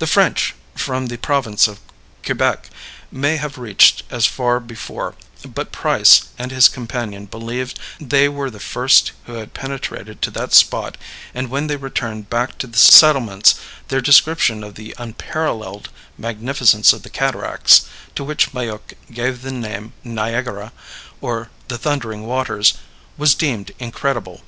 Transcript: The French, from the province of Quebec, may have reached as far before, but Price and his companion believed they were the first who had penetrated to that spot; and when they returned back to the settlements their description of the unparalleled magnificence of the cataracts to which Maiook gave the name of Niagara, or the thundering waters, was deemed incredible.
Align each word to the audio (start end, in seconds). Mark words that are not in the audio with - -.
The 0.00 0.06
French, 0.06 0.54
from 0.74 1.06
the 1.06 1.16
province 1.16 1.66
of 1.66 1.80
Quebec, 2.26 2.68
may 3.10 3.38
have 3.38 3.56
reached 3.56 4.02
as 4.10 4.26
far 4.26 4.60
before, 4.60 5.14
but 5.48 5.72
Price 5.72 6.24
and 6.38 6.50
his 6.52 6.68
companion 6.68 7.24
believed 7.24 7.78
they 7.98 8.28
were 8.28 8.50
the 8.50 8.60
first 8.60 9.12
who 9.24 9.36
had 9.36 9.54
penetrated 9.54 10.20
to 10.20 10.30
that 10.32 10.52
spot; 10.52 10.98
and 11.34 11.48
when 11.48 11.68
they 11.68 11.76
returned 11.78 12.28
back 12.28 12.58
to 12.58 12.66
the 12.66 12.76
settlements 12.76 13.54
their 13.88 14.02
description 14.02 14.62
of 14.62 14.74
the 14.74 14.94
unparalleled 14.98 15.88
magnificence 16.18 16.92
of 16.92 17.02
the 17.02 17.08
cataracts 17.08 17.86
to 18.16 18.22
which 18.24 18.52
Maiook 18.52 18.92
gave 19.10 19.40
the 19.40 19.50
name 19.52 19.94
of 20.04 20.04
Niagara, 20.04 20.70
or 21.22 21.48
the 21.68 21.78
thundering 21.78 22.26
waters, 22.26 22.74
was 23.16 23.34
deemed 23.34 23.72
incredible. 23.78 24.42